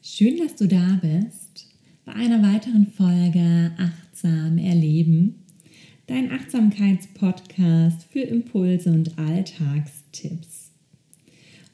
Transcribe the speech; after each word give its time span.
Schön, 0.00 0.38
dass 0.38 0.54
du 0.54 0.68
da 0.68 1.00
bist 1.02 1.66
bei 2.04 2.12
einer 2.12 2.40
weiteren 2.40 2.86
Folge 2.86 3.72
Achtsam 3.78 4.56
Erleben, 4.56 5.34
dein 6.06 6.30
Achtsamkeitspodcast 6.30 8.04
für 8.04 8.20
Impulse 8.20 8.92
und 8.92 9.18
Alltagstipps. 9.18 10.70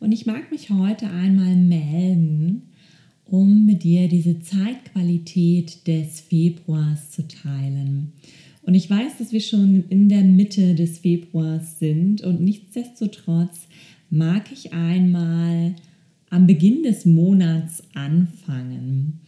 Und 0.00 0.12
ich 0.12 0.24
mag 0.24 0.50
mich 0.50 0.70
heute 0.70 1.10
einmal 1.10 1.54
melden, 1.54 2.62
um 3.26 3.66
mit 3.66 3.82
dir 3.82 4.08
diese 4.08 4.40
Zeitqualität 4.40 5.86
des 5.86 6.20
Februars 6.20 7.10
zu 7.10 7.28
teilen. 7.28 8.14
Und 8.62 8.74
ich 8.74 8.88
weiß, 8.88 9.18
dass 9.18 9.32
wir 9.32 9.40
schon 9.40 9.84
in 9.90 10.08
der 10.08 10.22
Mitte 10.22 10.74
des 10.74 10.98
Februars 10.98 11.78
sind 11.78 12.22
und 12.22 12.40
nichtsdestotrotz 12.40 13.68
mag 14.08 14.50
ich 14.50 14.72
einmal 14.72 15.74
am 16.34 16.48
Beginn 16.48 16.82
des 16.82 17.06
Monats 17.06 17.84
anfangen. 17.94 19.20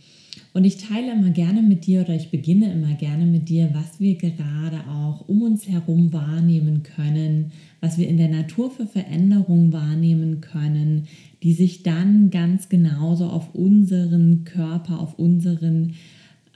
Und 0.53 0.65
ich 0.65 0.79
teile 0.79 1.13
immer 1.13 1.31
gerne 1.31 1.63
mit 1.63 1.87
dir 1.87 2.01
oder 2.01 2.17
ich 2.17 2.33
beginne 2.33 2.73
immer 2.73 2.95
gerne 2.95 3.27
mit 3.27 3.49
dir, 3.49 3.71
was 3.75 4.01
wir 4.01 4.17
gerade 4.17 4.81
auch 4.91 5.29
um 5.29 5.43
uns 5.43 5.69
herum 5.69 6.13
wahrnehmen 6.13 6.83
können, 6.83 7.53
was 7.81 7.97
wir 7.97 8.09
in 8.09 8.17
der 8.17 8.29
Natur 8.29 8.73
für 8.73 8.87
Veränderungen 8.87 9.73
wahrnehmen 9.73 10.41
können, 10.41 11.05
die 11.45 11.53
sich 11.53 11.85
dann 11.85 12.31
ganz 12.31 12.69
genauso 12.69 13.27
auf 13.27 13.55
unseren 13.55 14.43
Körper, 14.43 14.99
auf 14.99 15.17
unseren 15.17 15.93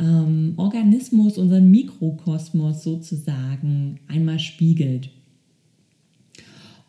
ähm, 0.01 0.55
Organismus, 0.57 1.39
unseren 1.39 1.71
Mikrokosmos 1.71 2.83
sozusagen 2.83 4.01
einmal 4.09 4.41
spiegelt. 4.41 5.11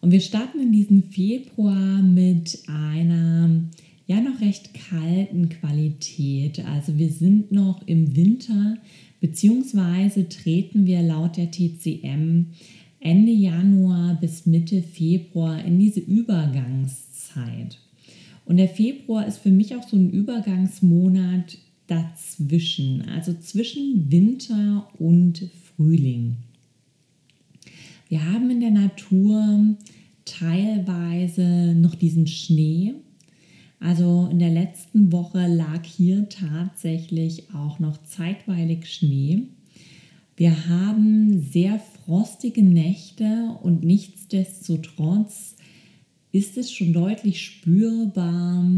Und 0.01 0.11
wir 0.11 0.19
starten 0.19 0.59
in 0.59 0.71
diesem 0.71 1.03
Februar 1.03 2.01
mit 2.01 2.63
einer 2.67 3.49
ja 4.07 4.19
noch 4.19 4.41
recht 4.41 4.71
kalten 4.73 5.49
Qualität. 5.49 6.65
Also 6.65 6.97
wir 6.97 7.09
sind 7.09 7.51
noch 7.51 7.87
im 7.87 8.15
Winter, 8.15 8.77
beziehungsweise 9.21 10.27
treten 10.27 10.85
wir 10.85 11.03
laut 11.03 11.37
der 11.37 11.51
TCM 11.51 12.47
Ende 12.99 13.31
Januar 13.31 14.17
bis 14.19 14.45
Mitte 14.45 14.81
Februar 14.81 15.63
in 15.63 15.79
diese 15.79 15.99
Übergangszeit. 15.99 17.79
Und 18.45 18.57
der 18.57 18.69
Februar 18.69 19.25
ist 19.25 19.37
für 19.37 19.51
mich 19.51 19.75
auch 19.75 19.87
so 19.87 19.95
ein 19.95 20.11
Übergangsmonat 20.11 21.57
dazwischen, 21.87 23.03
also 23.09 23.33
zwischen 23.33 24.11
Winter 24.11 24.87
und 24.97 25.49
Frühling. 25.75 26.37
Wir 28.11 28.29
haben 28.29 28.51
in 28.51 28.59
der 28.59 28.71
Natur 28.71 29.77
teilweise 30.25 31.73
noch 31.75 31.95
diesen 31.95 32.27
Schnee. 32.27 32.95
Also 33.79 34.27
in 34.29 34.37
der 34.37 34.49
letzten 34.49 35.13
Woche 35.13 35.47
lag 35.47 35.85
hier 35.85 36.27
tatsächlich 36.27 37.55
auch 37.55 37.79
noch 37.79 38.03
zeitweilig 38.03 38.93
Schnee. 38.93 39.43
Wir 40.35 40.67
haben 40.67 41.41
sehr 41.41 41.79
frostige 41.79 42.61
Nächte 42.61 43.57
und 43.63 43.85
nichtsdestotrotz 43.85 45.55
ist 46.33 46.57
es 46.57 46.69
schon 46.69 46.91
deutlich 46.91 47.41
spürbar 47.41 48.69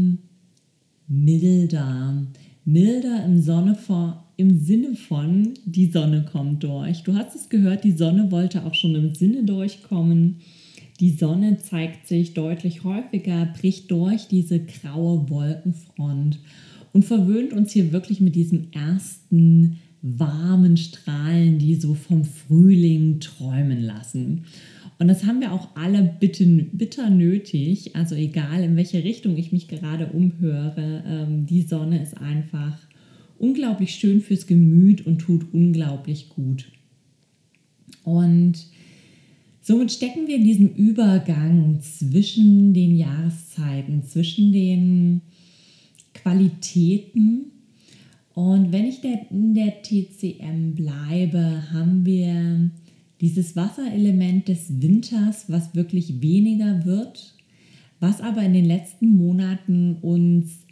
milder. 1.08 2.24
Milder 2.64 3.24
im 3.24 3.42
Sonne 3.42 3.74
vor, 3.74 4.23
im 4.36 4.58
Sinne 4.58 4.94
von, 4.94 5.54
die 5.64 5.90
Sonne 5.90 6.24
kommt 6.24 6.64
durch. 6.64 7.02
Du 7.02 7.14
hast 7.14 7.34
es 7.34 7.48
gehört, 7.48 7.84
die 7.84 7.92
Sonne 7.92 8.30
wollte 8.30 8.64
auch 8.64 8.74
schon 8.74 8.94
im 8.94 9.14
Sinne 9.14 9.44
durchkommen. 9.44 10.36
Die 11.00 11.10
Sonne 11.10 11.58
zeigt 11.58 12.06
sich 12.06 12.34
deutlich 12.34 12.84
häufiger, 12.84 13.46
bricht 13.58 13.90
durch 13.90 14.28
diese 14.28 14.60
graue 14.60 15.28
Wolkenfront 15.28 16.38
und 16.92 17.04
verwöhnt 17.04 17.52
uns 17.52 17.72
hier 17.72 17.92
wirklich 17.92 18.20
mit 18.20 18.34
diesen 18.34 18.72
ersten 18.72 19.78
warmen 20.02 20.76
Strahlen, 20.76 21.58
die 21.58 21.76
so 21.76 21.94
vom 21.94 22.24
Frühling 22.24 23.20
träumen 23.20 23.80
lassen. 23.80 24.44
Und 24.98 25.08
das 25.08 25.24
haben 25.24 25.40
wir 25.40 25.52
auch 25.52 25.68
alle 25.74 26.02
bitter, 26.20 26.44
bitter 26.44 27.10
nötig. 27.10 27.96
Also 27.96 28.14
egal, 28.14 28.62
in 28.62 28.76
welche 28.76 29.02
Richtung 29.02 29.36
ich 29.36 29.50
mich 29.50 29.66
gerade 29.66 30.06
umhöre, 30.06 31.02
ähm, 31.06 31.46
die 31.46 31.62
Sonne 31.62 32.00
ist 32.00 32.16
einfach 32.16 32.78
unglaublich 33.38 33.94
schön 33.94 34.20
fürs 34.20 34.46
Gemüt 34.46 35.06
und 35.06 35.18
tut 35.18 35.52
unglaublich 35.52 36.28
gut. 36.28 36.70
Und 38.02 38.66
somit 39.62 39.92
stecken 39.92 40.26
wir 40.26 40.36
in 40.36 40.44
diesem 40.44 40.68
Übergang 40.74 41.80
zwischen 41.80 42.74
den 42.74 42.96
Jahreszeiten, 42.96 44.04
zwischen 44.04 44.52
den 44.52 45.22
Qualitäten. 46.12 47.46
Und 48.34 48.72
wenn 48.72 48.86
ich 48.86 49.02
in 49.04 49.54
der 49.54 49.82
TCM 49.82 50.74
bleibe, 50.74 51.72
haben 51.72 52.04
wir 52.04 52.70
dieses 53.20 53.56
Wasserelement 53.56 54.48
des 54.48 54.82
Winters, 54.82 55.44
was 55.48 55.74
wirklich 55.74 56.20
weniger 56.20 56.84
wird, 56.84 57.34
was 58.00 58.20
aber 58.20 58.42
in 58.42 58.52
den 58.52 58.64
letzten 58.64 59.14
Monaten 59.14 59.96
uns 60.02 60.63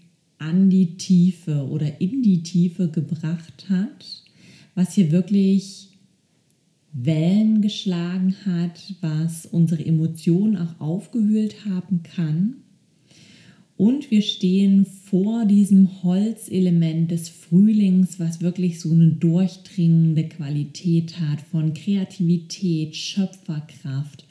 an 0.42 0.70
die 0.70 0.96
Tiefe 0.96 1.66
oder 1.68 2.00
in 2.00 2.22
die 2.22 2.42
Tiefe 2.42 2.88
gebracht 2.88 3.66
hat, 3.68 4.22
was 4.74 4.94
hier 4.94 5.12
wirklich 5.12 5.88
Wellen 6.92 7.62
geschlagen 7.62 8.34
hat, 8.44 8.94
was 9.00 9.46
unsere 9.46 9.84
Emotionen 9.84 10.56
auch 10.56 10.80
aufgewühlt 10.80 11.64
haben 11.64 12.02
kann. 12.02 12.56
Und 13.76 14.10
wir 14.10 14.22
stehen 14.22 14.84
vor 14.84 15.46
diesem 15.46 16.02
Holzelement 16.02 17.10
des 17.10 17.28
Frühlings, 17.28 18.20
was 18.20 18.40
wirklich 18.40 18.78
so 18.78 18.92
eine 18.92 19.08
durchdringende 19.08 20.28
Qualität 20.28 21.18
hat 21.18 21.40
von 21.40 21.72
Kreativität, 21.72 22.94
Schöpferkraft, 22.94 24.24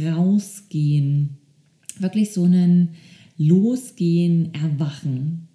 rausgehen, 0.00 1.30
wirklich 1.98 2.32
so 2.32 2.44
einen 2.44 2.90
Losgehen, 3.38 4.54
Erwachen. 4.54 5.48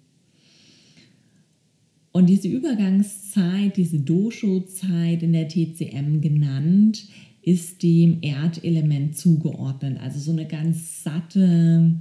Und 2.12 2.26
diese 2.28 2.48
Übergangszeit, 2.48 3.76
diese 3.76 3.98
Dosho-Zeit 3.98 5.22
in 5.22 5.32
der 5.32 5.48
TCM 5.48 6.20
genannt, 6.20 7.06
ist 7.40 7.82
dem 7.82 8.18
Erdelement 8.22 9.16
zugeordnet. 9.16 9.98
Also 10.00 10.20
so 10.20 10.32
eine 10.32 10.46
ganz 10.46 11.02
satte, 11.02 11.96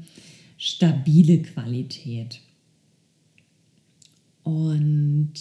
stabile 0.58 1.42
Qualität. 1.42 2.42
Und 4.44 5.34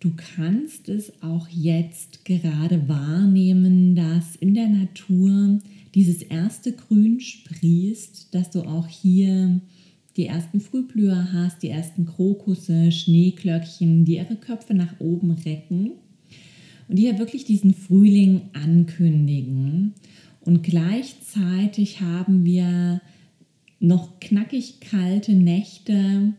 du 0.00 0.12
kannst 0.16 0.88
es 0.88 1.22
auch 1.22 1.48
jetzt 1.48 2.24
gerade 2.24 2.88
wahrnehmen, 2.88 3.94
dass 3.94 4.36
in 4.36 4.54
der 4.54 4.68
Natur 4.68 5.58
dieses 5.96 6.20
erste 6.20 6.72
Grün 6.72 7.20
sprießt, 7.20 8.34
dass 8.34 8.50
du 8.50 8.60
auch 8.60 8.86
hier 8.86 9.60
die 10.18 10.26
ersten 10.26 10.60
Frühblüher 10.60 11.32
hast, 11.32 11.62
die 11.62 11.70
ersten 11.70 12.04
Krokusse, 12.04 12.92
Schneeklöckchen, 12.92 14.04
die 14.04 14.16
ihre 14.16 14.36
Köpfe 14.36 14.74
nach 14.74 15.00
oben 15.00 15.30
recken 15.30 15.92
und 16.88 16.98
die 16.98 17.04
ja 17.04 17.18
wirklich 17.18 17.46
diesen 17.46 17.72
Frühling 17.72 18.42
ankündigen. 18.52 19.94
Und 20.42 20.62
gleichzeitig 20.62 22.02
haben 22.02 22.44
wir 22.44 23.00
noch 23.80 24.20
knackig 24.20 24.80
kalte 24.80 25.32
Nächte, 25.32 26.34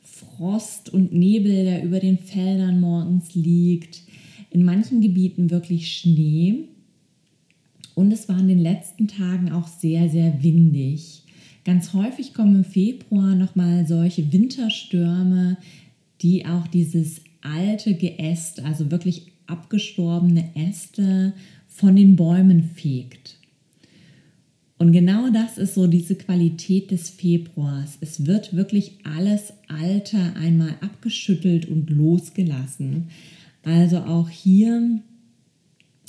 Frost 0.00 0.88
und 0.88 1.12
Nebel, 1.12 1.64
der 1.64 1.84
über 1.84 2.00
den 2.00 2.16
Feldern 2.16 2.80
morgens 2.80 3.34
liegt, 3.34 4.04
in 4.48 4.64
manchen 4.64 5.02
Gebieten 5.02 5.50
wirklich 5.50 5.92
Schnee. 5.92 6.68
Und 7.94 8.12
es 8.12 8.28
war 8.28 8.38
in 8.38 8.48
den 8.48 8.58
letzten 8.58 9.08
Tagen 9.08 9.52
auch 9.52 9.68
sehr, 9.68 10.08
sehr 10.08 10.42
windig. 10.42 11.24
Ganz 11.64 11.92
häufig 11.92 12.34
kommen 12.34 12.56
im 12.56 12.64
Februar 12.64 13.34
nochmal 13.34 13.86
solche 13.86 14.32
Winterstürme, 14.32 15.56
die 16.20 16.46
auch 16.46 16.66
dieses 16.66 17.20
alte 17.42 17.94
Geäst, 17.94 18.62
also 18.62 18.90
wirklich 18.90 19.32
abgestorbene 19.46 20.50
Äste 20.54 21.32
von 21.68 21.96
den 21.96 22.16
Bäumen 22.16 22.62
fegt. 22.62 23.36
Und 24.78 24.90
genau 24.90 25.30
das 25.30 25.58
ist 25.58 25.74
so 25.74 25.86
diese 25.86 26.16
Qualität 26.16 26.90
des 26.90 27.08
Februars. 27.08 27.98
Es 28.00 28.26
wird 28.26 28.56
wirklich 28.56 28.98
alles 29.04 29.52
Alte 29.68 30.18
einmal 30.34 30.74
abgeschüttelt 30.80 31.68
und 31.68 31.88
losgelassen. 31.90 33.08
Also 33.62 33.98
auch 33.98 34.28
hier 34.28 35.00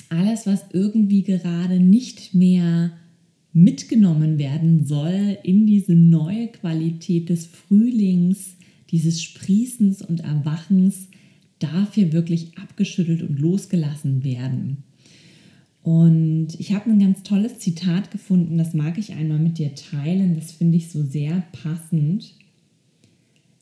alles, 0.09 0.45
was 0.45 0.65
irgendwie 0.71 1.23
gerade 1.23 1.79
nicht 1.79 2.33
mehr 2.33 2.91
mitgenommen 3.53 4.39
werden 4.39 4.85
soll 4.85 5.38
in 5.44 5.65
diese 5.67 5.94
neue 5.94 6.47
Qualität 6.47 7.29
des 7.29 7.45
Frühlings, 7.45 8.55
dieses 8.89 9.21
Sprießens 9.21 10.01
und 10.01 10.21
Erwachens, 10.21 11.07
darf 11.59 11.94
hier 11.94 12.11
wirklich 12.11 12.57
abgeschüttelt 12.57 13.21
und 13.21 13.39
losgelassen 13.39 14.23
werden. 14.23 14.83
Und 15.83 16.50
ich 16.59 16.73
habe 16.73 16.89
ein 16.89 17.00
ganz 17.00 17.23
tolles 17.23 17.59
Zitat 17.59 18.09
gefunden, 18.09 18.57
das 18.57 18.73
mag 18.73 18.97
ich 18.97 19.13
einmal 19.13 19.39
mit 19.39 19.57
dir 19.57 19.75
teilen, 19.75 20.35
das 20.35 20.51
finde 20.51 20.77
ich 20.77 20.89
so 20.89 21.03
sehr 21.03 21.44
passend. 21.51 22.33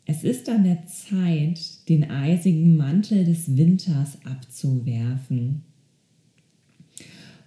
Es 0.06 0.24
ist 0.24 0.48
an 0.50 0.64
der 0.64 0.86
Zeit, 0.86 1.90
den 1.90 2.10
eisigen 2.10 2.78
Mantel 2.78 3.26
des 3.26 3.58
Winters 3.58 4.20
abzuwerfen. 4.26 5.64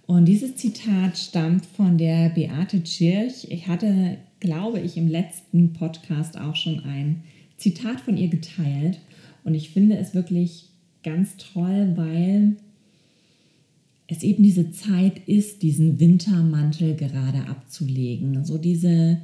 Und 0.07 0.25
dieses 0.25 0.55
Zitat 0.55 1.17
stammt 1.17 1.65
von 1.65 1.97
der 1.97 2.29
Beate 2.29 2.83
Tschirch. 2.83 3.47
Ich 3.49 3.67
hatte, 3.67 4.17
glaube 4.39 4.79
ich, 4.79 4.97
im 4.97 5.07
letzten 5.07 5.73
Podcast 5.73 6.37
auch 6.37 6.55
schon 6.55 6.81
ein 6.81 7.23
Zitat 7.57 8.01
von 8.01 8.15
ihr 8.15 8.27
geteilt. 8.27 8.99
Und 9.43 9.55
ich 9.55 9.69
finde 9.69 9.97
es 9.97 10.13
wirklich 10.13 10.69
ganz 11.03 11.37
toll, 11.37 11.93
weil 11.95 12.55
es 14.07 14.21
eben 14.21 14.43
diese 14.43 14.71
Zeit 14.71 15.27
ist, 15.27 15.63
diesen 15.63 15.99
Wintermantel 15.99 16.95
gerade 16.95 17.47
abzulegen. 17.47 18.45
So 18.45 18.59
diese 18.59 19.21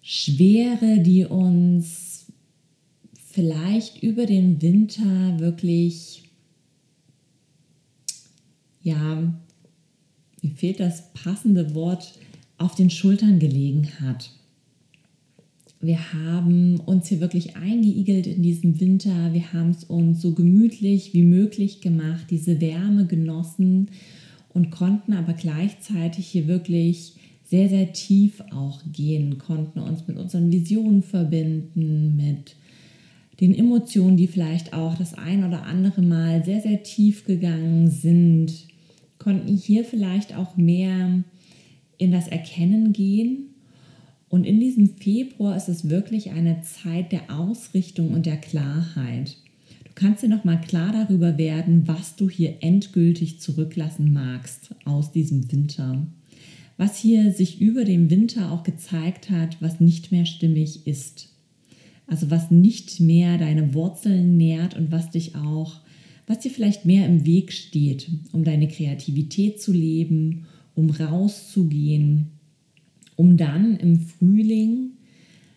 Schwere, 0.00 1.00
die 1.00 1.24
uns 1.24 2.26
vielleicht 3.32 4.02
über 4.02 4.26
den 4.26 4.62
Winter 4.62 5.38
wirklich, 5.38 6.22
ja, 8.82 9.34
mir 10.48 10.54
fehlt 10.54 10.80
das 10.80 11.12
passende 11.12 11.74
Wort, 11.74 12.14
auf 12.56 12.74
den 12.74 12.90
Schultern 12.90 13.38
gelegen 13.38 13.88
hat. 14.00 14.32
Wir 15.80 16.12
haben 16.12 16.80
uns 16.80 17.06
hier 17.06 17.20
wirklich 17.20 17.56
eingeigelt 17.56 18.26
in 18.26 18.42
diesem 18.42 18.80
Winter. 18.80 19.32
Wir 19.32 19.52
haben 19.52 19.70
es 19.70 19.84
uns 19.84 20.20
so 20.20 20.34
gemütlich 20.34 21.14
wie 21.14 21.22
möglich 21.22 21.80
gemacht, 21.80 22.26
diese 22.30 22.60
Wärme 22.60 23.06
genossen 23.06 23.90
und 24.48 24.70
konnten 24.72 25.12
aber 25.12 25.34
gleichzeitig 25.34 26.26
hier 26.26 26.48
wirklich 26.48 27.14
sehr, 27.44 27.68
sehr 27.68 27.92
tief 27.92 28.42
auch 28.50 28.82
gehen, 28.92 29.38
konnten 29.38 29.78
uns 29.78 30.08
mit 30.08 30.16
unseren 30.16 30.50
Visionen 30.50 31.02
verbinden, 31.02 32.16
mit 32.16 32.56
den 33.40 33.54
Emotionen, 33.54 34.16
die 34.16 34.26
vielleicht 34.26 34.72
auch 34.72 34.96
das 34.96 35.14
ein 35.14 35.44
oder 35.44 35.62
andere 35.62 36.02
Mal 36.02 36.44
sehr, 36.44 36.60
sehr 36.60 36.82
tief 36.82 37.24
gegangen 37.24 37.88
sind, 37.88 38.67
konnten 39.28 39.54
hier 39.54 39.84
vielleicht 39.84 40.34
auch 40.34 40.56
mehr 40.56 41.22
in 41.98 42.12
das 42.12 42.28
Erkennen 42.28 42.94
gehen 42.94 43.50
und 44.30 44.44
in 44.44 44.58
diesem 44.58 44.96
Februar 44.96 45.54
ist 45.54 45.68
es 45.68 45.90
wirklich 45.90 46.30
eine 46.30 46.62
Zeit 46.62 47.12
der 47.12 47.38
Ausrichtung 47.38 48.14
und 48.14 48.24
der 48.24 48.38
Klarheit. 48.38 49.36
Du 49.84 49.90
kannst 49.94 50.22
dir 50.22 50.30
noch 50.30 50.44
mal 50.44 50.58
klar 50.58 50.92
darüber 50.92 51.36
werden, 51.36 51.86
was 51.86 52.16
du 52.16 52.30
hier 52.30 52.56
endgültig 52.60 53.38
zurücklassen 53.38 54.14
magst 54.14 54.74
aus 54.86 55.12
diesem 55.12 55.52
Winter. 55.52 56.06
Was 56.78 56.96
hier 56.96 57.30
sich 57.30 57.60
über 57.60 57.84
dem 57.84 58.08
Winter 58.08 58.50
auch 58.50 58.62
gezeigt 58.62 59.28
hat, 59.28 59.60
was 59.60 59.78
nicht 59.78 60.10
mehr 60.10 60.24
stimmig 60.24 60.86
ist. 60.86 61.34
Also 62.06 62.30
was 62.30 62.50
nicht 62.50 62.98
mehr 62.98 63.36
deine 63.36 63.74
Wurzeln 63.74 64.38
nährt 64.38 64.74
und 64.74 64.90
was 64.90 65.10
dich 65.10 65.36
auch, 65.36 65.82
was 66.28 66.40
dir 66.40 66.50
vielleicht 66.50 66.84
mehr 66.84 67.06
im 67.06 67.24
Weg 67.26 67.52
steht, 67.52 68.08
um 68.32 68.44
deine 68.44 68.68
Kreativität 68.68 69.60
zu 69.60 69.72
leben, 69.72 70.46
um 70.74 70.90
rauszugehen, 70.90 72.26
um 73.16 73.36
dann 73.36 73.76
im 73.78 73.98
Frühling 73.98 74.90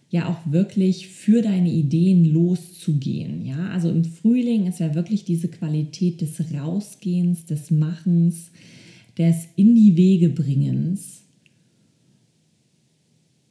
ja 0.09 0.27
auch 0.27 0.51
wirklich 0.51 1.07
für 1.07 1.41
deine 1.41 1.71
Ideen 1.71 2.25
loszugehen. 2.25 3.45
Ja, 3.45 3.69
also 3.69 3.89
im 3.89 4.03
Frühling 4.03 4.65
ist 4.67 4.79
ja 4.79 4.95
wirklich 4.95 5.23
diese 5.23 5.47
Qualität 5.47 6.21
des 6.21 6.53
Rausgehens, 6.53 7.45
des 7.45 7.69
Machens, 7.71 8.51
des 9.17 9.47
in 9.55 9.75
die 9.75 9.95
Wege 9.95 10.29
bringens. 10.29 11.20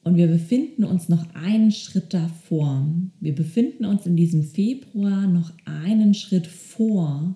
Und 0.02 0.17
wir 0.17 0.29
befinden 0.29 0.85
uns 0.85 1.08
noch 1.08 1.35
einen 1.35 1.73
Schritt 1.73 2.14
davor. 2.14 2.87
Wir 3.20 3.35
befinden 3.35 3.85
uns 3.85 4.06
in 4.06 4.17
diesem 4.17 4.43
Februar 4.43 5.26
noch 5.26 5.52
einen 5.67 6.14
Schritt 6.14 6.47
vor 6.47 7.35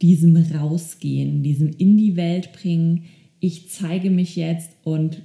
diesem 0.00 0.36
Rausgehen, 0.36 1.42
diesem 1.42 1.70
in 1.70 1.96
die 1.96 2.16
Welt 2.16 2.52
bringen. 2.52 3.04
Ich 3.40 3.68
zeige 3.68 4.10
mich 4.10 4.36
jetzt 4.36 4.70
und 4.84 5.22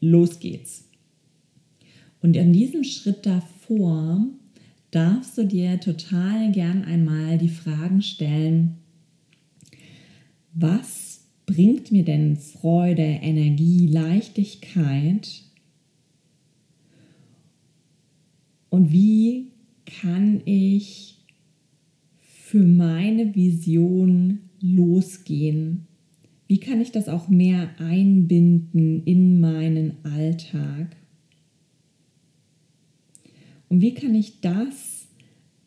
los 0.00 0.40
geht's. 0.40 0.88
Und 2.20 2.38
an 2.38 2.52
diesem 2.52 2.84
Schritt 2.84 3.26
davor 3.26 4.26
darfst 4.90 5.36
du 5.36 5.44
dir 5.44 5.78
total 5.80 6.52
gern 6.52 6.84
einmal 6.84 7.36
die 7.36 7.48
Fragen 7.48 8.00
stellen, 8.00 8.76
was 10.54 11.26
bringt 11.46 11.92
mir 11.92 12.04
denn 12.04 12.36
Freude, 12.36 13.02
Energie, 13.02 13.88
Leichtigkeit? 13.88 15.42
Und 18.74 18.90
wie 18.90 19.52
kann 19.86 20.42
ich 20.46 21.18
für 22.18 22.64
meine 22.64 23.32
Vision 23.36 24.40
losgehen? 24.60 25.86
Wie 26.48 26.58
kann 26.58 26.80
ich 26.80 26.90
das 26.90 27.08
auch 27.08 27.28
mehr 27.28 27.68
einbinden 27.78 29.04
in 29.04 29.38
meinen 29.38 30.04
Alltag? 30.04 30.96
Und 33.68 33.80
wie 33.80 33.94
kann 33.94 34.16
ich 34.16 34.40
das, 34.40 35.06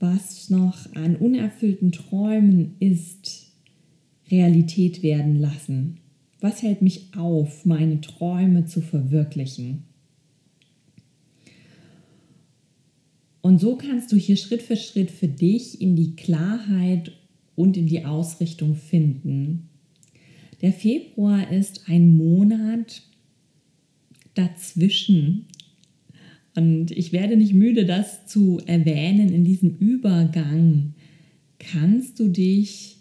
was 0.01 0.49
noch 0.49 0.93
an 0.93 1.15
unerfüllten 1.15 1.93
Träumen 1.93 2.75
ist, 2.81 3.53
Realität 4.29 5.01
werden 5.01 5.37
lassen? 5.37 5.99
Was 6.41 6.61
hält 6.61 6.81
mich 6.81 7.11
auf, 7.15 7.63
meine 7.63 8.01
Träume 8.01 8.65
zu 8.65 8.81
verwirklichen? 8.81 9.83
Und 13.47 13.61
so 13.61 13.77
kannst 13.77 14.11
du 14.11 14.17
hier 14.17 14.35
Schritt 14.35 14.61
für 14.61 14.75
Schritt 14.75 15.09
für 15.09 15.29
dich 15.29 15.79
in 15.79 15.95
die 15.95 16.17
Klarheit 16.17 17.13
und 17.55 17.77
in 17.77 17.87
die 17.87 18.03
Ausrichtung 18.03 18.75
finden. 18.75 19.69
Der 20.61 20.73
Februar 20.73 21.49
ist 21.49 21.83
ein 21.87 22.09
Monat 22.09 23.03
dazwischen. 24.33 25.45
Und 26.57 26.91
ich 26.91 27.13
werde 27.13 27.37
nicht 27.37 27.53
müde, 27.53 27.85
das 27.85 28.27
zu 28.27 28.59
erwähnen. 28.65 29.31
In 29.31 29.45
diesem 29.45 29.77
Übergang 29.77 30.93
kannst 31.57 32.19
du 32.19 32.27
dich 32.27 32.97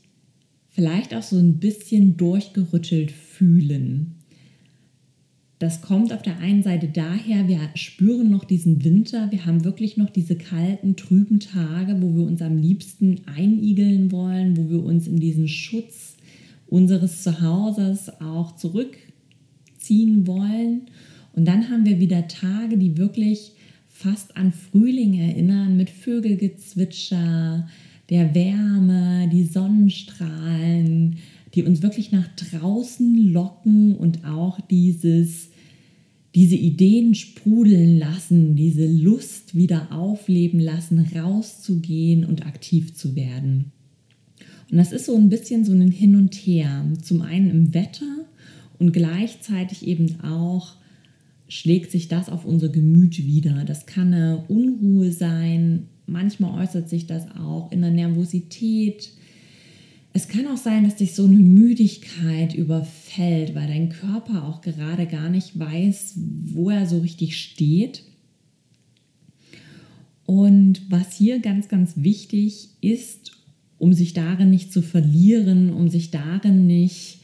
vielleicht 0.69 1.13
auch 1.13 1.25
so 1.25 1.39
ein 1.39 1.59
bisschen 1.59 2.17
durchgerüttelt 2.17 3.11
fühlen. 3.11 4.16
Das 5.59 5.81
kommt 5.81 6.13
auf 6.13 6.21
der 6.21 6.39
einen 6.41 6.63
Seite 6.63 6.89
daher, 6.89 7.49
wir 7.49 7.61
spüren 7.75 8.31
noch 8.31 8.45
diesen 8.45 8.85
Winter, 8.85 9.31
wir 9.31 9.47
haben 9.47 9.65
wirklich 9.65 9.97
noch 9.97 10.11
diese 10.11 10.37
kalten, 10.37 10.97
trüben 10.97 11.41
Tage, 11.41 11.97
wo 12.03 12.15
wir 12.15 12.25
uns 12.27 12.43
am 12.43 12.59
liebsten 12.59 13.23
einigeln 13.25 14.13
wollen, 14.13 14.57
wo 14.59 14.69
wir 14.69 14.85
uns 14.85 15.07
in 15.07 15.19
diesen 15.19 15.49
Schutz 15.49 16.17
unseres 16.67 17.23
Zuhauses 17.23 18.21
auch 18.21 18.57
zurückziehen 18.57 20.27
wollen. 20.27 20.83
Und 21.33 21.47
dann 21.47 21.71
haben 21.71 21.87
wir 21.87 22.01
wieder 22.01 22.29
Tage, 22.29 22.77
die 22.77 22.99
wirklich 22.99 23.53
fast 23.89 24.37
an 24.37 24.53
Frühling 24.53 25.15
erinnern 25.15 25.79
mit 25.79 25.89
Vögelgezwitscher, 25.89 27.67
der 28.11 28.35
Wärme, 28.35 29.29
die 29.33 29.45
Sonnenstrahlen, 29.45 31.17
die 31.57 31.63
uns 31.63 31.83
wirklich 31.83 32.13
nach 32.13 32.29
draußen 32.37 33.33
locken 33.33 33.97
und 33.97 34.25
auch 34.27 34.61
dieses, 34.61 35.49
diese 36.35 36.55
Ideen 36.55 37.15
sprudeln 37.15 37.99
lassen, 37.99 38.55
diese 38.55 38.87
Lust 38.87 39.57
wieder 39.57 39.91
aufleben 39.91 40.61
lassen, 40.61 41.01
rauszugehen 41.17 42.27
und 42.27 42.47
aktiv 42.47 42.95
zu 42.95 43.17
werden. 43.17 43.73
Und 44.71 44.77
das 44.77 44.93
ist 44.93 45.07
so 45.07 45.17
ein 45.17 45.31
bisschen 45.31 45.65
so 45.65 45.73
ein 45.73 45.91
Hin 45.91 46.15
und 46.15 46.35
Her. 46.35 46.85
Zum 47.03 47.23
einen 47.23 47.51
im 47.51 47.75
Wetter 47.75 48.27
und 48.79 48.93
gleichzeitig 48.93 49.87
eben 49.87 50.21
auch 50.21 50.75
schlägt 51.49 51.91
sich 51.91 52.09
das 52.09 52.29
auf 52.29 52.45
unser 52.45 52.69
Gemüt 52.69 53.19
wieder. 53.19 53.65
Das 53.65 53.87
kann 53.87 54.13
eine 54.13 54.45
Unruhe 54.49 55.13
sein. 55.13 55.87
Manchmal 56.07 56.63
äußert 56.63 56.91
sich 56.91 57.07
das 57.07 57.31
auch 57.39 57.73
in 57.73 57.81
der 57.81 57.93
Nervosität. 57.93 59.13
Es 60.17 60.29
kann 60.29 60.47
auch 60.47 60.57
sein, 60.57 60.85
dass 60.85 60.97
dich 60.97 61.15
so 61.15 61.25
eine 61.25 61.37
Müdigkeit 61.37 62.55
überfällt, 62.55 63.55
weil 63.55 63.67
dein 63.67 63.91
Körper 63.91 64.45
auch 64.45 64.63
gerade 64.63 65.07
gar 65.07 65.29
nicht 65.29 65.59
weiß, 65.59 66.15
wo 66.55 66.71
er 66.71 66.87
so 66.87 67.01
richtig 67.01 67.39
steht. 67.39 68.03
Und 70.25 70.91
was 70.91 71.15
hier 71.15 71.41
ganz, 71.41 71.69
ganz 71.69 71.93
wichtig 71.97 72.71
ist 72.81 73.37
um 73.79 73.93
sich 73.93 74.15
darin 74.15 74.51
nicht 74.51 74.73
zu 74.73 74.83
verlieren, 74.83 75.73
um 75.73 75.89
sich 75.89 76.11
darin 76.11 76.67
nicht 76.67 77.21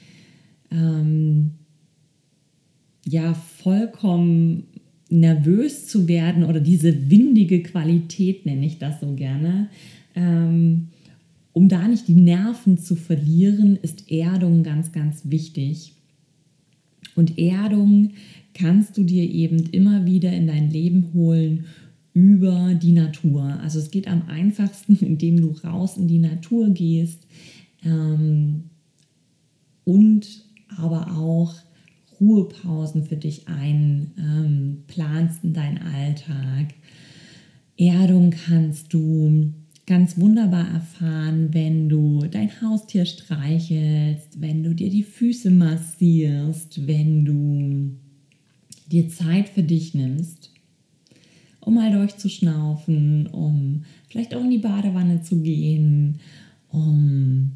ähm, 0.70 1.52
ja 3.06 3.34
vollkommen 3.34 4.64
nervös 5.08 5.88
zu 5.88 6.08
werden 6.08 6.44
oder 6.44 6.60
diese 6.60 7.10
windige 7.10 7.62
Qualität 7.62 8.46
nenne 8.46 8.66
ich 8.66 8.78
das 8.78 9.00
so 9.00 9.14
gerne. 9.14 9.68
Ähm, 10.14 10.88
um 11.52 11.68
da 11.68 11.86
nicht 11.86 12.08
die 12.08 12.14
Nerven 12.14 12.78
zu 12.78 12.96
verlieren, 12.96 13.76
ist 13.76 14.10
Erdung 14.10 14.62
ganz, 14.62 14.92
ganz 14.92 15.22
wichtig. 15.24 15.94
Und 17.14 17.38
Erdung 17.38 18.12
kannst 18.54 18.96
du 18.96 19.04
dir 19.04 19.24
eben 19.24 19.66
immer 19.70 20.06
wieder 20.06 20.32
in 20.32 20.46
dein 20.46 20.70
Leben 20.70 21.12
holen 21.12 21.66
über 22.14 22.74
die 22.74 22.92
Natur. 22.92 23.42
Also 23.62 23.78
es 23.78 23.90
geht 23.90 24.08
am 24.08 24.28
einfachsten, 24.28 24.96
indem 25.00 25.40
du 25.40 25.50
raus 25.64 25.96
in 25.96 26.08
die 26.08 26.18
Natur 26.18 26.70
gehst 26.70 27.26
ähm, 27.84 28.64
und 29.84 30.44
aber 30.76 31.18
auch 31.18 31.54
Ruhepausen 32.20 33.04
für 33.04 33.16
dich 33.16 33.48
einplanst 33.48 35.40
ähm, 35.42 35.48
in 35.48 35.54
deinen 35.54 35.78
Alltag. 35.78 36.74
Erdung 37.76 38.30
kannst 38.30 38.92
du 38.94 39.52
ganz 39.86 40.18
wunderbar 40.18 40.68
erfahren, 40.68 41.52
wenn 41.52 41.88
du 41.88 42.24
dein 42.30 42.60
Haustier 42.62 43.04
streichelst, 43.04 44.40
wenn 44.40 44.62
du 44.62 44.74
dir 44.74 44.90
die 44.90 45.02
Füße 45.02 45.50
massierst, 45.50 46.86
wenn 46.86 47.24
du 47.24 47.96
dir 48.90 49.08
Zeit 49.08 49.48
für 49.48 49.62
dich 49.62 49.94
nimmst, 49.94 50.50
um 51.60 51.74
mal 51.74 51.92
durchzuschnaufen, 51.92 53.26
um 53.26 53.84
vielleicht 54.08 54.34
auch 54.34 54.42
in 54.42 54.50
die 54.50 54.58
Badewanne 54.58 55.22
zu 55.22 55.42
gehen, 55.42 56.20
um 56.68 57.52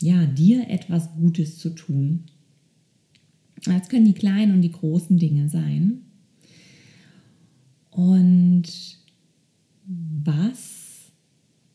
ja, 0.00 0.26
dir 0.26 0.68
etwas 0.68 1.14
Gutes 1.14 1.58
zu 1.58 1.70
tun. 1.70 2.24
Das 3.64 3.88
können 3.88 4.06
die 4.06 4.14
kleinen 4.14 4.54
und 4.54 4.62
die 4.62 4.72
großen 4.72 5.16
Dinge 5.16 5.48
sein. 5.48 6.02
Und 7.90 9.01
was 9.86 11.10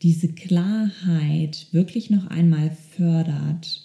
diese 0.02 0.28
Klarheit 0.28 1.66
wirklich 1.72 2.10
noch 2.10 2.28
einmal 2.28 2.70
fördert, 2.70 3.84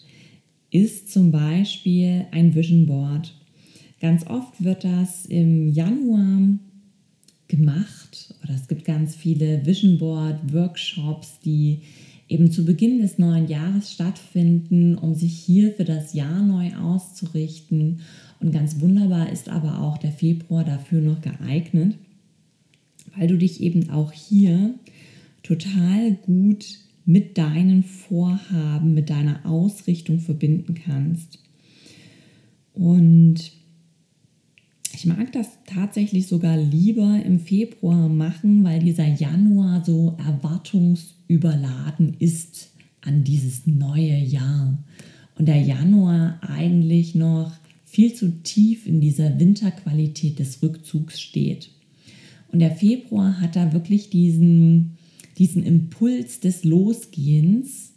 ist 0.71 1.11
zum 1.11 1.31
Beispiel 1.31 2.25
ein 2.31 2.55
Vision 2.55 2.85
Board. 2.85 3.33
Ganz 3.99 4.25
oft 4.27 4.63
wird 4.63 4.83
das 4.83 5.25
im 5.25 5.69
Januar 5.69 6.57
gemacht 7.47 8.33
oder 8.43 8.53
es 8.53 8.67
gibt 8.67 8.85
ganz 8.85 9.15
viele 9.15 9.65
Vision 9.65 9.97
Board 9.97 10.53
Workshops, 10.53 11.39
die 11.43 11.81
eben 12.27 12.51
zu 12.51 12.65
Beginn 12.65 13.01
des 13.01 13.19
neuen 13.19 13.47
Jahres 13.47 13.91
stattfinden, 13.91 14.95
um 14.97 15.13
sich 15.13 15.37
hier 15.37 15.73
für 15.73 15.83
das 15.83 16.13
Jahr 16.13 16.41
neu 16.41 16.75
auszurichten. 16.75 17.99
Und 18.39 18.51
ganz 18.51 18.79
wunderbar 18.79 19.31
ist 19.31 19.49
aber 19.49 19.79
auch 19.79 19.97
der 19.97 20.11
Februar 20.11 20.63
dafür 20.63 21.01
noch 21.01 21.21
geeignet 21.21 21.95
weil 23.15 23.27
du 23.27 23.37
dich 23.37 23.61
eben 23.61 23.89
auch 23.89 24.11
hier 24.11 24.75
total 25.43 26.13
gut 26.13 26.79
mit 27.05 27.37
deinen 27.37 27.83
Vorhaben, 27.83 28.93
mit 28.93 29.09
deiner 29.09 29.45
Ausrichtung 29.45 30.19
verbinden 30.19 30.73
kannst. 30.73 31.39
Und 32.73 33.51
ich 34.93 35.05
mag 35.05 35.31
das 35.31 35.47
tatsächlich 35.65 36.27
sogar 36.27 36.57
lieber 36.57 37.21
im 37.25 37.39
Februar 37.39 38.07
machen, 38.07 38.63
weil 38.63 38.79
dieser 38.79 39.07
Januar 39.07 39.83
so 39.83 40.15
erwartungsüberladen 40.17 42.15
ist 42.19 42.71
an 43.01 43.23
dieses 43.23 43.67
neue 43.67 44.17
Jahr. 44.17 44.77
Und 45.35 45.47
der 45.47 45.61
Januar 45.61 46.39
eigentlich 46.41 47.15
noch 47.15 47.51
viel 47.83 48.13
zu 48.13 48.41
tief 48.43 48.87
in 48.87 49.01
dieser 49.01 49.39
Winterqualität 49.39 50.39
des 50.39 50.63
Rückzugs 50.63 51.19
steht. 51.19 51.69
Und 52.53 52.59
der 52.59 52.71
Februar 52.71 53.41
hat 53.41 53.55
da 53.55 53.73
wirklich 53.73 54.11
diesen, 54.11 54.97
diesen 55.39 55.63
Impuls 55.63 56.39
des 56.39 56.63
Losgehens. 56.63 57.93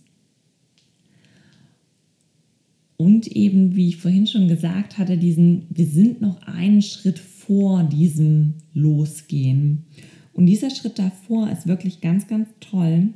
Und 2.97 3.27
eben, 3.27 3.77
wie 3.77 3.89
ich 3.89 3.99
vorhin 3.99 4.27
schon 4.27 4.49
gesagt 4.49 4.97
hatte, 4.97 5.19
diesen, 5.19 5.67
wir 5.69 5.85
sind 5.85 6.23
noch 6.23 6.41
einen 6.47 6.81
Schritt 6.81 7.19
vor 7.19 7.85
diesem 7.85 8.55
Losgehen. 8.73 9.85
Und 10.33 10.47
dieser 10.47 10.71
Schritt 10.71 10.99
davor 10.99 11.51
ist 11.51 11.67
wirklich 11.67 12.01
ganz, 12.01 12.27
ganz 12.27 12.49
toll, 12.61 13.11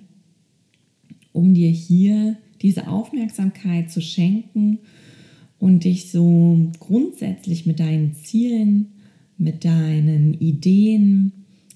um 1.32 1.54
dir 1.54 1.70
hier 1.70 2.36
diese 2.60 2.86
Aufmerksamkeit 2.86 3.90
zu 3.90 4.02
schenken 4.02 4.80
und 5.58 5.84
dich 5.84 6.10
so 6.10 6.70
grundsätzlich 6.80 7.64
mit 7.64 7.80
deinen 7.80 8.14
Zielen 8.14 8.88
mit 9.40 9.64
deinen 9.64 10.34
Ideen, 10.34 11.32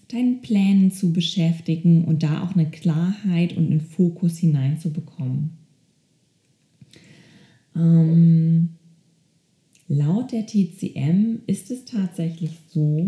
deinen 0.09 0.43
Plänen 0.43 0.93
zu 0.93 1.13
beschäftigen 1.13 2.05
und 2.05 2.23
da 2.23 2.45
auch 2.45 2.55
eine 2.55 2.71
Klarheit 2.71 3.57
und 3.57 3.71
einen 3.71 3.81
Fokus 3.81 4.39
hineinzubekommen. 4.39 5.51
Ähm, 7.75 8.69
laut 9.89 10.33
der 10.33 10.47
TCM 10.47 11.41
ist 11.47 11.71
es 11.71 11.87
tatsächlich 11.87 12.53
so, 12.69 13.07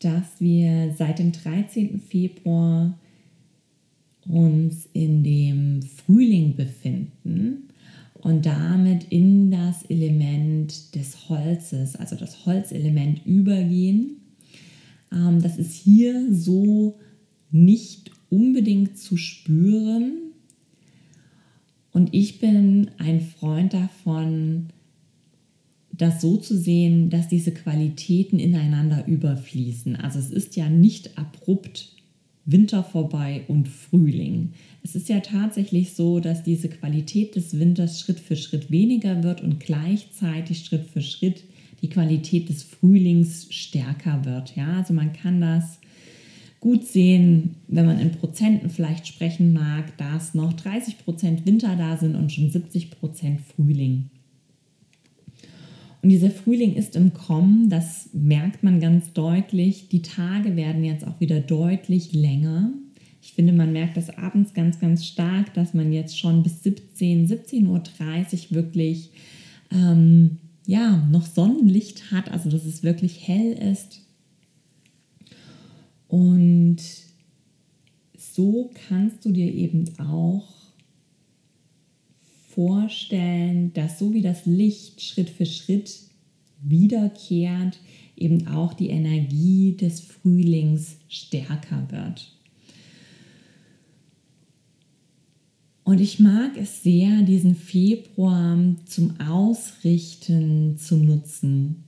dass 0.00 0.40
wir 0.40 0.94
seit 0.96 1.20
dem 1.20 1.32
13. 1.32 2.00
Februar 2.00 2.98
uns 4.26 4.88
in 4.92 5.22
dem 5.22 5.82
Frühling 5.82 6.56
befinden 6.56 7.67
und 8.20 8.46
damit 8.46 9.04
in 9.10 9.50
das 9.50 9.84
Element 9.84 10.94
des 10.94 11.28
Holzes, 11.28 11.96
also 11.96 12.16
das 12.16 12.46
Holzelement 12.46 13.24
übergehen. 13.24 14.16
Ähm, 15.12 15.40
das 15.40 15.56
ist 15.56 15.74
hier 15.74 16.32
so 16.32 16.98
nicht 17.50 18.10
unbedingt 18.28 18.98
zu 18.98 19.16
spüren. 19.16 20.32
Und 21.92 22.12
ich 22.12 22.40
bin 22.40 22.90
ein 22.98 23.20
Freund 23.20 23.72
davon, 23.72 24.68
das 25.92 26.20
so 26.20 26.36
zu 26.36 26.56
sehen, 26.56 27.10
dass 27.10 27.28
diese 27.28 27.52
Qualitäten 27.52 28.38
ineinander 28.38 29.06
überfließen. 29.06 29.96
Also 29.96 30.18
es 30.18 30.30
ist 30.30 30.56
ja 30.56 30.68
nicht 30.68 31.18
abrupt 31.18 31.97
Winter 32.50 32.82
vorbei 32.82 33.42
und 33.46 33.68
Frühling. 33.68 34.52
Es 34.82 34.94
ist 34.94 35.10
ja 35.10 35.20
tatsächlich 35.20 35.92
so, 35.92 36.18
dass 36.18 36.42
diese 36.42 36.70
Qualität 36.70 37.36
des 37.36 37.58
Winters 37.58 38.00
Schritt 38.00 38.18
für 38.18 38.36
Schritt 38.36 38.70
weniger 38.70 39.22
wird 39.22 39.42
und 39.42 39.60
gleichzeitig 39.60 40.64
Schritt 40.64 40.86
für 40.86 41.02
Schritt 41.02 41.44
die 41.82 41.90
Qualität 41.90 42.48
des 42.48 42.62
Frühlings 42.62 43.48
stärker 43.50 44.24
wird. 44.24 44.56
Ja, 44.56 44.78
also 44.78 44.94
man 44.94 45.12
kann 45.12 45.42
das 45.42 45.78
gut 46.60 46.86
sehen, 46.86 47.56
wenn 47.68 47.86
man 47.86 48.00
in 48.00 48.12
Prozenten 48.12 48.70
vielleicht 48.70 49.06
sprechen 49.06 49.52
mag, 49.52 49.96
dass 49.98 50.34
noch 50.34 50.54
30 50.54 50.98
Prozent 51.04 51.46
Winter 51.46 51.76
da 51.76 51.98
sind 51.98 52.16
und 52.16 52.32
schon 52.32 52.50
70 52.50 52.90
Prozent 52.90 53.40
Frühling. 53.42 54.10
Und 56.02 56.10
dieser 56.10 56.30
Frühling 56.30 56.74
ist 56.74 56.94
im 56.96 57.12
Kommen, 57.12 57.70
das 57.70 58.10
merkt 58.12 58.62
man 58.62 58.80
ganz 58.80 59.12
deutlich. 59.12 59.88
Die 59.88 60.02
Tage 60.02 60.54
werden 60.54 60.84
jetzt 60.84 61.06
auch 61.06 61.20
wieder 61.20 61.40
deutlich 61.40 62.12
länger. 62.12 62.72
Ich 63.20 63.32
finde, 63.32 63.52
man 63.52 63.72
merkt 63.72 63.96
das 63.96 64.10
abends 64.16 64.54
ganz, 64.54 64.78
ganz 64.78 65.04
stark, 65.04 65.52
dass 65.54 65.74
man 65.74 65.92
jetzt 65.92 66.18
schon 66.18 66.42
bis 66.42 66.62
17, 66.62 67.26
17.30 67.26 67.66
Uhr 67.66 68.54
wirklich 68.56 69.10
ähm, 69.72 70.38
ja, 70.66 71.06
noch 71.10 71.26
Sonnenlicht 71.26 72.12
hat, 72.12 72.30
also 72.30 72.48
dass 72.48 72.64
es 72.64 72.82
wirklich 72.82 73.26
hell 73.26 73.52
ist. 73.52 74.02
Und 76.06 76.78
so 78.16 78.70
kannst 78.88 79.24
du 79.24 79.32
dir 79.32 79.52
eben 79.52 79.86
auch 79.98 80.57
vorstellen, 82.58 83.72
dass 83.72 84.00
so 84.00 84.12
wie 84.12 84.20
das 84.20 84.44
Licht 84.44 85.00
Schritt 85.00 85.30
für 85.30 85.46
Schritt 85.46 85.96
wiederkehrt, 86.60 87.78
eben 88.16 88.48
auch 88.48 88.74
die 88.74 88.88
Energie 88.88 89.76
des 89.76 90.00
Frühlings 90.00 90.96
stärker 91.08 91.86
wird. 91.92 92.32
Und 95.84 96.00
ich 96.00 96.18
mag 96.18 96.56
es 96.56 96.82
sehr, 96.82 97.22
diesen 97.22 97.54
Februar 97.54 98.58
zum 98.86 99.20
Ausrichten 99.20 100.78
zu 100.78 100.96
nutzen. 100.96 101.84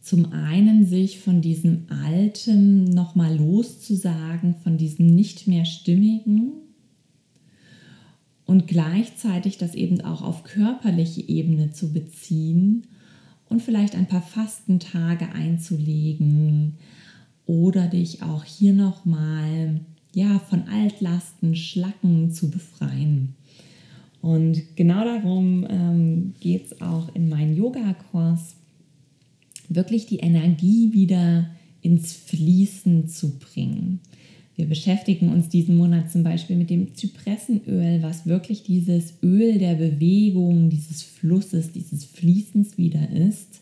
Zum 0.00 0.32
einen 0.32 0.86
sich 0.86 1.18
von 1.18 1.40
diesem 1.40 1.86
Alten 1.88 2.84
nochmal 2.84 3.36
loszusagen, 3.36 4.54
von 4.62 4.78
diesem 4.78 5.06
nicht 5.06 5.48
mehr 5.48 5.64
Stimmigen 5.64 6.67
und 8.48 8.66
gleichzeitig 8.66 9.58
das 9.58 9.74
eben 9.74 10.00
auch 10.00 10.22
auf 10.22 10.42
körperliche 10.42 11.20
Ebene 11.20 11.70
zu 11.70 11.92
beziehen 11.92 12.86
und 13.50 13.60
vielleicht 13.60 13.94
ein 13.94 14.08
paar 14.08 14.22
Fastentage 14.22 15.28
einzulegen 15.34 16.78
oder 17.44 17.88
dich 17.88 18.22
auch 18.22 18.44
hier 18.44 18.72
nochmal 18.72 19.80
ja, 20.14 20.38
von 20.38 20.62
Altlasten, 20.66 21.56
Schlacken 21.56 22.30
zu 22.32 22.50
befreien. 22.50 23.34
Und 24.22 24.62
genau 24.76 25.04
darum 25.04 25.66
ähm, 25.68 26.32
geht 26.40 26.72
es 26.72 26.80
auch 26.80 27.14
in 27.14 27.28
meinem 27.28 27.54
Yoga-Kurs, 27.54 28.56
wirklich 29.68 30.06
die 30.06 30.20
Energie 30.20 30.94
wieder 30.94 31.50
ins 31.82 32.14
Fließen 32.14 33.08
zu 33.08 33.38
bringen. 33.38 34.00
Wir 34.58 34.66
beschäftigen 34.66 35.28
uns 35.28 35.48
diesen 35.48 35.76
Monat 35.76 36.10
zum 36.10 36.24
Beispiel 36.24 36.56
mit 36.56 36.68
dem 36.68 36.92
Zypressenöl, 36.92 38.02
was 38.02 38.26
wirklich 38.26 38.64
dieses 38.64 39.14
Öl 39.22 39.56
der 39.56 39.76
Bewegung, 39.76 40.68
dieses 40.68 41.04
Flusses, 41.04 41.70
dieses 41.70 42.04
Fließens 42.04 42.76
wieder 42.76 43.08
ist. 43.08 43.60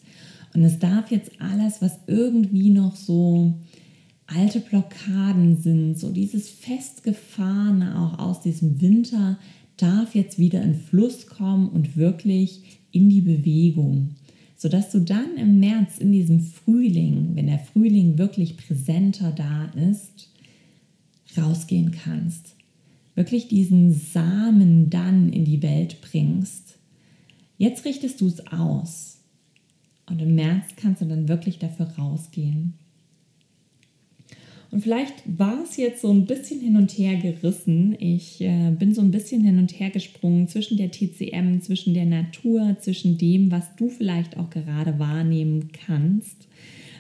Und 0.55 0.65
es 0.65 0.79
darf 0.79 1.11
jetzt 1.11 1.33
alles, 1.39 1.83
was 1.83 1.99
irgendwie 2.07 2.71
noch 2.71 2.97
so 2.97 3.53
alte 4.27 4.59
Blockaden 4.59 5.59
sind, 5.59 5.99
so 5.99 6.11
dieses 6.11 6.49
festgefahrene 6.49 8.01
auch 8.01 8.19
aus 8.19 8.41
diesem 8.41 8.81
Winter, 8.81 9.39
darf 9.77 10.15
jetzt 10.15 10.39
wieder 10.39 10.63
in 10.63 10.75
Fluss 10.75 11.27
kommen 11.27 11.69
und 11.69 11.99
wirklich 11.99 12.81
in 12.91 13.11
die 13.11 13.21
Bewegung, 13.21 14.15
sodass 14.57 14.93
du 14.93 15.01
dann 15.01 15.37
im 15.37 15.61
März 15.61 15.99
in 15.99 16.11
diesem 16.11 16.41
Frühling, 16.41 17.33
wenn 17.35 17.49
der 17.49 17.59
Frühling 17.59 18.17
wirklich 18.17 18.57
präsenter 18.57 19.31
da 19.31 19.67
ist, 19.91 20.31
rausgehen 21.39 21.93
kannst. 21.93 22.55
Wirklich 23.15 23.49
diesen 23.49 23.93
Samen 23.93 24.91
dann 24.91 25.33
in 25.33 25.45
die 25.45 25.63
Welt 25.63 26.01
bringst. 26.03 26.79
Jetzt 27.59 27.85
richtest 27.85 28.21
du 28.21 28.27
es 28.27 28.47
aus. 28.49 29.21
Und 30.09 30.21
im 30.21 30.35
März 30.35 30.67
kannst 30.77 31.01
du 31.01 31.07
dann 31.07 31.29
wirklich 31.29 31.59
dafür 31.59 31.87
rausgehen. 31.99 32.75
Und 34.71 34.83
vielleicht 34.83 35.15
war 35.27 35.63
es 35.63 35.77
jetzt 35.77 36.03
so 36.03 36.11
ein 36.11 36.27
bisschen 36.27 36.61
hin 36.61 36.77
und 36.77 36.91
her 36.99 37.17
gerissen. 37.17 37.97
Ich 37.99 38.41
äh, 38.41 38.71
bin 38.71 38.95
so 38.95 39.01
ein 39.01 39.11
bisschen 39.11 39.43
hin 39.43 39.59
und 39.59 39.73
her 39.79 39.91
gesprungen 39.91 40.49
zwischen 40.49 40.77
der 40.77 40.91
TCM, 40.91 41.61
zwischen 41.61 41.95
der 41.95 42.05
Natur, 42.05 42.77
zwischen 42.81 43.17
dem, 43.17 43.51
was 43.51 43.75
du 43.77 43.89
vielleicht 43.89 44.37
auch 44.37 44.51
gerade 44.51 44.99
wahrnehmen 44.99 45.71
kannst. 45.73 46.46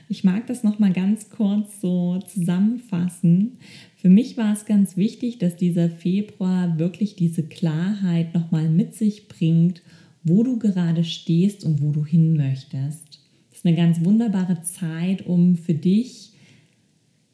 Ich 0.08 0.22
mag 0.22 0.46
das 0.46 0.62
noch 0.62 0.78
mal 0.78 0.92
ganz 0.92 1.30
kurz 1.30 1.80
so 1.80 2.20
zusammenfassen. 2.20 3.58
Für 3.96 4.08
mich 4.08 4.36
war 4.36 4.52
es 4.52 4.64
ganz 4.64 4.96
wichtig, 4.96 5.38
dass 5.38 5.56
dieser 5.56 5.90
Februar 5.90 6.78
wirklich 6.78 7.16
diese 7.16 7.42
Klarheit 7.42 8.32
noch 8.32 8.52
mal 8.52 8.68
mit 8.68 8.94
sich 8.94 9.26
bringt, 9.26 9.82
wo 10.22 10.44
du 10.44 10.58
gerade 10.58 11.02
stehst 11.02 11.64
und 11.64 11.82
wo 11.82 11.90
du 11.90 12.04
hin 12.04 12.36
möchtest. 12.36 13.20
Das 13.50 13.58
ist 13.58 13.66
eine 13.66 13.76
ganz 13.76 14.04
wunderbare 14.04 14.62
Zeit, 14.62 15.26
um 15.26 15.56
für 15.56 15.75
dich 15.75 16.32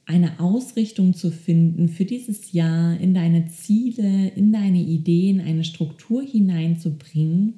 eine 0.06 0.40
Ausrichtung 0.40 1.14
zu 1.14 1.30
finden 1.30 1.88
für 1.88 2.04
dieses 2.04 2.52
Jahr, 2.52 2.98
in 2.98 3.14
deine 3.14 3.46
Ziele, 3.46 4.28
in 4.28 4.52
deine 4.52 4.80
Ideen, 4.80 5.40
eine 5.40 5.64
Struktur 5.64 6.22
hineinzubringen 6.22 7.54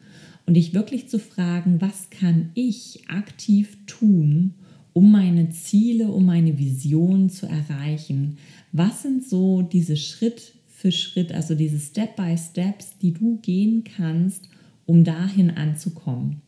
und 0.47 0.55
dich 0.55 0.75
wirklich 0.75 1.09
zu 1.09 1.19
fragen, 1.19 1.81
was 1.81 2.11
kann 2.11 2.51
ich 2.55 3.09
aktiv 3.09 3.79
tun, 3.87 4.55
um 4.95 5.11
meine 5.11 5.51
Ziele, 5.51 6.09
um 6.09 6.25
meine 6.25 6.59
Vision 6.59 7.29
zu 7.29 7.47
erreichen? 7.47 8.39
Was 8.73 9.03
sind 9.03 9.23
so 9.23 9.61
diese 9.61 9.97
Schritt 9.99 10.55
für 10.69 10.93
Schritt, 10.93 11.33
also 11.33 11.55
diese 11.55 11.79
Step-by-Steps, 11.79 12.99
die 13.03 13.13
du 13.13 13.39
gehen 13.43 13.85
kannst, 13.85 14.49
um 14.87 15.05
dahin 15.05 15.51
anzukommen? 15.51 16.41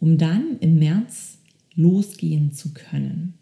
Um 0.00 0.16
dann 0.16 0.58
im 0.60 0.78
März 0.78 1.38
losgehen 1.74 2.52
zu 2.52 2.72
können. 2.72 3.34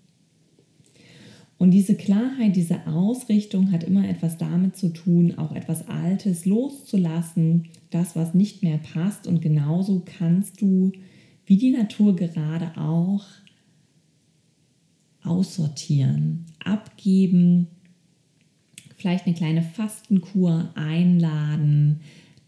Und 1.58 1.70
diese 1.70 1.94
Klarheit, 1.94 2.56
diese 2.56 2.86
Ausrichtung 2.86 3.72
hat 3.72 3.84
immer 3.84 4.08
etwas 4.08 4.36
damit 4.36 4.76
zu 4.76 4.90
tun, 4.90 5.36
auch 5.38 5.54
etwas 5.54 5.88
Altes 5.88 6.44
loszulassen, 6.44 7.68
das, 7.90 8.14
was 8.14 8.34
nicht 8.34 8.62
mehr 8.62 8.78
passt. 8.78 9.26
Und 9.26 9.40
genauso 9.40 10.02
kannst 10.04 10.60
du, 10.60 10.92
wie 11.46 11.56
die 11.56 11.70
Natur 11.70 12.14
gerade 12.16 12.76
auch, 12.76 13.24
aussortieren, 15.22 16.46
abgeben, 16.64 17.68
vielleicht 18.96 19.26
eine 19.26 19.34
kleine 19.34 19.62
Fastenkur 19.62 20.70
einladen, 20.74 22.00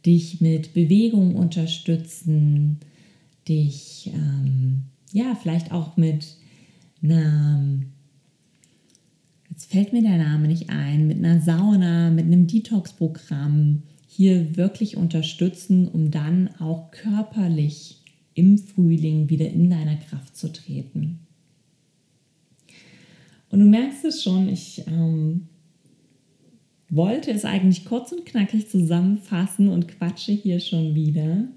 dich 0.07 0.40
mit 0.40 0.75
Bewegung 0.75 1.35
unterstützen, 1.35 2.78
dich 3.49 4.11
ähm, 4.14 4.85
ja 5.12 5.35
vielleicht 5.35 5.73
auch 5.73 5.97
mit 5.97 6.37
einer 7.02 7.81
jetzt 9.59 9.73
fällt 9.73 9.93
mir 9.93 10.02
der 10.02 10.19
Name 10.19 10.47
nicht 10.47 10.71
ein, 10.71 11.09
mit 11.09 11.19
einer 11.19 11.40
Sauna, 11.40 12.11
mit 12.11 12.26
einem 12.26 12.47
Detox-Programm 12.47 13.82
hier 14.06 14.56
wirklich 14.56 14.97
unterstützen, 14.97 15.89
um 15.89 16.13
dann 16.13 16.49
auch 16.61 16.93
körperlich 16.93 17.98
im 18.38 18.56
Frühling 18.56 19.28
wieder 19.28 19.48
in 19.50 19.68
deiner 19.68 19.96
Kraft 19.96 20.36
zu 20.36 20.52
treten. 20.52 21.18
Und 23.50 23.60
du 23.60 23.66
merkst 23.66 24.04
es 24.04 24.22
schon, 24.22 24.48
ich 24.48 24.82
ähm, 24.86 25.48
wollte 26.88 27.30
es 27.30 27.44
eigentlich 27.44 27.84
kurz 27.84 28.12
und 28.12 28.24
knackig 28.24 28.68
zusammenfassen 28.68 29.68
und 29.68 29.88
quatsche 29.88 30.32
hier 30.32 30.60
schon 30.60 30.94
wieder. 30.94 31.48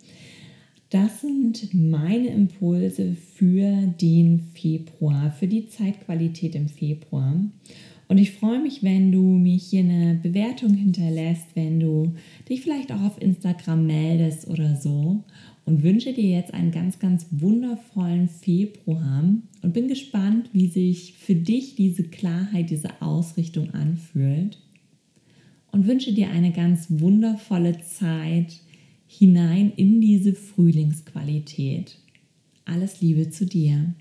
Das 0.89 1.21
sind 1.21 1.73
meine 1.73 2.27
Impulse 2.27 3.15
für 3.15 3.87
den 4.01 4.39
Februar, 4.53 5.31
für 5.31 5.47
die 5.47 5.67
Zeitqualität 5.67 6.55
im 6.55 6.67
Februar. 6.67 7.35
Und 8.11 8.17
ich 8.17 8.31
freue 8.31 8.59
mich, 8.59 8.83
wenn 8.83 9.09
du 9.13 9.21
mir 9.21 9.55
hier 9.55 9.85
eine 9.85 10.19
Bewertung 10.21 10.73
hinterlässt, 10.73 11.55
wenn 11.55 11.79
du 11.79 12.13
dich 12.49 12.59
vielleicht 12.59 12.91
auch 12.91 12.99
auf 13.03 13.21
Instagram 13.21 13.87
meldest 13.87 14.49
oder 14.49 14.75
so. 14.75 15.23
Und 15.63 15.81
wünsche 15.81 16.11
dir 16.11 16.29
jetzt 16.29 16.53
einen 16.53 16.71
ganz, 16.71 16.99
ganz 16.99 17.27
wundervollen 17.31 18.27
Februar 18.27 19.23
und 19.61 19.73
bin 19.73 19.87
gespannt, 19.87 20.49
wie 20.51 20.67
sich 20.67 21.13
für 21.13 21.35
dich 21.35 21.75
diese 21.75 22.03
Klarheit, 22.03 22.69
diese 22.69 23.01
Ausrichtung 23.01 23.73
anfühlt. 23.73 24.57
Und 25.71 25.87
wünsche 25.87 26.11
dir 26.11 26.31
eine 26.31 26.51
ganz 26.51 26.87
wundervolle 26.89 27.79
Zeit 27.79 28.59
hinein 29.07 29.71
in 29.77 30.01
diese 30.01 30.33
Frühlingsqualität. 30.33 31.97
Alles 32.65 32.99
Liebe 32.99 33.29
zu 33.29 33.45
dir. 33.45 33.93